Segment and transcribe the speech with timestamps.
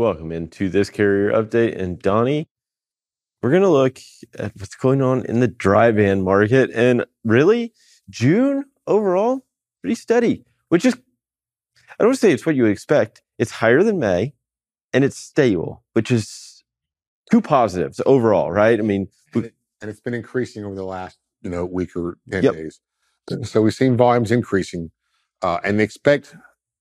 [0.00, 1.78] Welcome into this carrier update.
[1.78, 2.48] And Donny,
[3.42, 3.98] we're going to look
[4.38, 6.70] at what's going on in the dry van market.
[6.70, 7.74] And really,
[8.08, 9.44] June overall,
[9.82, 13.20] pretty steady, which is, I don't want to say it's what you would expect.
[13.38, 14.32] It's higher than May
[14.94, 16.64] and it's stable, which is
[17.30, 18.78] two positives overall, right?
[18.78, 22.16] I mean, and, it, and it's been increasing over the last, you know, week or
[22.30, 22.54] 10 Yep.
[22.54, 22.80] days.
[23.42, 24.92] So we've seen volumes increasing
[25.42, 26.34] uh, and expect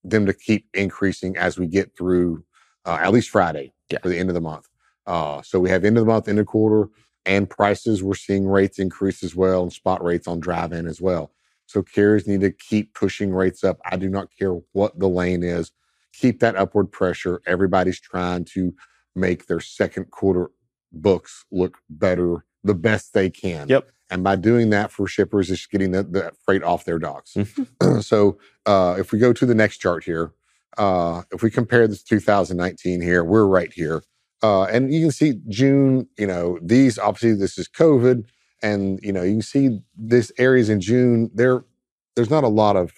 [0.06, 2.46] them to keep increasing as we get through
[2.90, 4.00] uh, at least Friday Yeah.
[4.02, 4.68] for the end of the month.
[5.06, 6.90] Uh, so we have end of the month, end of quarter,
[7.26, 8.02] and prices.
[8.04, 11.32] We're seeing rates increase as well, and spot rates on dry van as well.
[11.66, 13.80] So carriers need to keep pushing rates up.
[13.86, 15.72] I do not care what the lane is.
[16.14, 17.42] Keep that upward pressure.
[17.46, 18.74] Everybody's trying to
[19.16, 20.50] make their second quarter
[20.92, 23.68] books look better, the best they can.
[23.70, 23.90] Yep.
[24.12, 27.34] And by doing that for shippers, it's getting the, the freight off their docks.
[27.36, 28.04] Mhm.
[28.04, 30.32] so uh, if we go to the next chart here,
[30.78, 34.04] uh, if we compare this to 2019 here, we're right here.
[34.42, 38.26] Uh, and you can see June, you know, these obviously this is COVID.
[38.62, 41.64] And, you know, you can see this areas in June, there,
[42.16, 42.92] there's not a lot of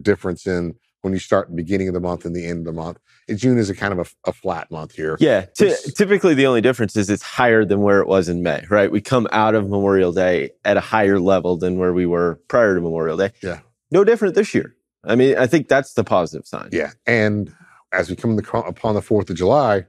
[0.00, 2.72] difference in when you start the beginning of the month and the end of the
[2.80, 2.98] month.
[3.34, 5.16] June is a kind of a, a flat month here.
[5.20, 8.64] yeah, It's- typically the only difference is it's higher than where it was in May,
[8.70, 8.90] right?
[8.90, 12.74] We come out of Memorial Day at a higher level than where we were prior
[12.76, 13.32] to Memorial Day.
[13.42, 13.60] Yeah.
[13.90, 14.74] No different this year.
[15.04, 16.68] I mean, I think that's the positive sign.
[16.72, 16.92] Yeah.
[17.06, 17.52] And
[17.92, 19.84] as we come the, upon the 4th of July,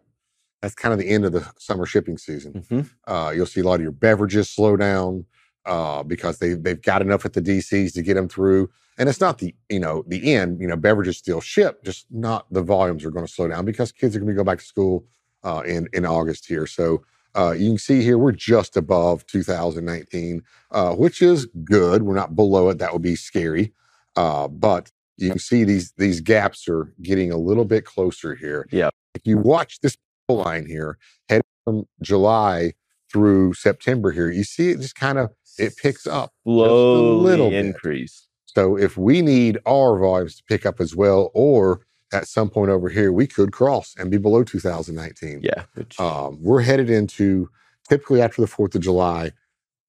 [0.61, 2.63] that's kind of the end of the summer shipping season.
[2.69, 2.89] Mhm.
[3.05, 5.25] Uh, you'll see a lot of your beverages slow down
[5.65, 8.69] uh, because they they've got enough at the DCs to get them through.
[8.97, 10.61] And it's not the you know the end.
[10.61, 13.91] You know, beverages still ship, just not the volumes are going to slow down because
[13.91, 15.05] kids are going to go back to school
[15.43, 16.67] uh, in in August here.
[16.67, 17.03] So
[17.35, 22.03] uh, you can see here we're just above 2019, uh, which is good.
[22.03, 22.77] We're not below it.
[22.77, 23.73] That would be scary,
[24.15, 28.67] uh, but you can see these these gaps are getting a little bit closer here.
[28.71, 28.89] Yeah.
[29.15, 29.95] If you watch this
[30.29, 30.97] line here,
[31.29, 32.73] heading from July
[33.11, 36.31] through September here, you see it just kind of it picks up.
[36.43, 37.65] Slowly little bit.
[37.65, 38.27] increase.
[38.45, 41.81] So if we need our volumes to pick up as well, or
[42.11, 45.41] at some point over here, we could cross and be below 2019.
[45.43, 45.63] Yeah.
[45.73, 47.49] Which, Um, we're headed into
[47.89, 49.31] typically after the 4th of July.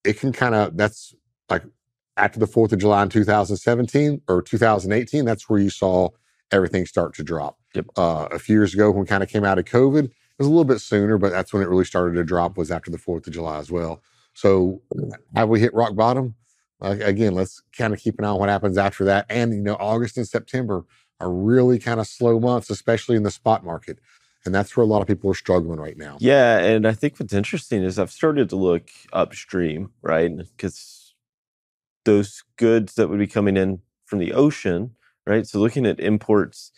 [0.04, 1.14] It can kind of, that's
[1.50, 1.62] like
[2.16, 6.08] after the 4th of July in 2017 or 2018, that's where you saw
[6.52, 7.58] everything start to drop.
[7.74, 7.86] Yep.
[7.96, 10.46] Uh, a few years ago, when we kind of came out of COVID, it was
[10.46, 12.98] a little bit sooner, but that's when it really started to drop was after the
[12.98, 14.02] 4th of July as well.
[14.34, 14.82] So
[15.34, 16.34] have we hit rock bottom?
[16.80, 19.26] Uh, again, let's kind of keep an eye on what happens after that.
[19.28, 20.84] And, you know, August and September
[21.20, 23.98] are really kind of slow months, especially in the spot market.
[24.44, 26.18] And that's where a lot of people are struggling right now.
[26.20, 26.58] yeah.
[26.58, 30.36] And I think what's interesting is I've started to look upstream, right?
[30.36, 31.03] Because
[32.04, 34.94] those goods that would be coming in from the ocean,
[35.26, 35.46] right?
[35.46, 36.72] So looking at imports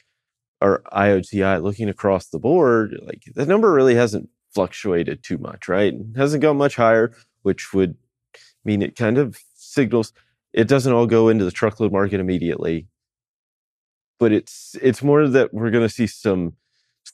[0.61, 5.95] or IOTI, looking across the board, like the number really hasn't fluctuated too much, right?
[5.95, 7.97] It hasn't gone much higher, which would
[8.65, 10.13] mean it kind of signals
[10.57, 12.89] it doesn't all go into the truckload market immediately.
[14.19, 16.55] But it's it's more that we're going to see some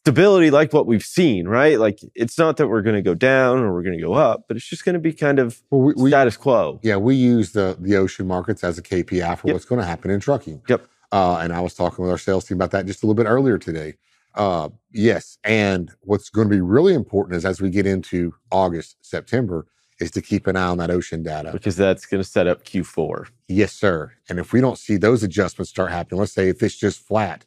[0.05, 1.79] stability like what we've seen, right?
[1.79, 4.45] Like it's not that we're going to go down or we're going to go up,
[4.49, 6.81] but it's just going to be kind of Well, we, status quo.
[6.83, 9.55] yeah, we use the the ocean markets as a KPI for Yep.
[9.55, 10.63] what's going to happen in trucking.
[10.69, 10.87] Yep.
[11.13, 13.29] Uh, and I was talking with our sales team about that just a little bit
[13.29, 13.95] earlier today.
[14.35, 18.97] Uh, yes, and what's going to be really important is as we get into August,
[19.03, 19.67] September,
[20.01, 21.53] is to keep an eye on that ocean data.
[21.53, 23.29] because that's going to set up Q4.
[23.47, 24.11] Yes, sir.
[24.29, 27.45] And if we don't see those adjustments start happening, let's say if it's just flat,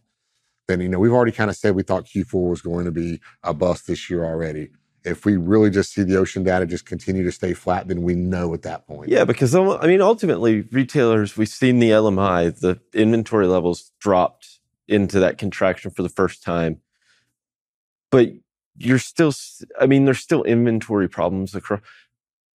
[0.68, 3.20] then you know we've already kind of said we thought Q4 was going to be
[3.44, 4.70] a bust this year already.
[5.04, 8.16] If we really just see the ocean data just continue to stay flat, then we
[8.16, 9.10] know at that point.
[9.10, 15.20] Yeah, because I mean, ultimately, retailers, we've seen the LMI, the inventory levels dropped into
[15.20, 16.82] that contraction for the first time.
[18.10, 18.32] But
[18.78, 19.32] you're still,
[19.80, 21.82] I mean, there's still inventory problems across.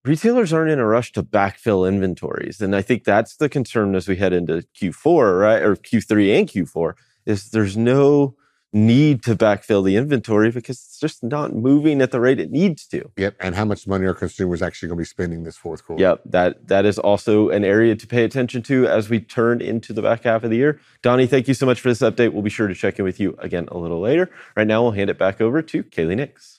[0.06, 2.62] Retailers aren't in a rush to backfill inventories.
[2.62, 5.62] And I think that's the concern as we head into Q4, right?
[5.62, 6.94] Or Q3 and Q4
[7.30, 8.36] is there's no
[8.72, 12.86] need to backfill the inventory because it's just not moving at the rate it needs
[12.88, 13.10] to.
[13.18, 13.36] Yep.
[13.40, 16.02] And how much money are consumers actually going to be spending this fourth quarter?
[16.02, 19.94] Yep, that that is also an area to pay attention to as we turn into
[19.94, 20.80] the back half of the year.
[21.02, 22.34] Donny, thank you so much for this update.
[22.34, 24.30] We'll be sure to check in with you again a little later.
[24.56, 26.59] Right now, we'll hand it back over to Kaylee Nix.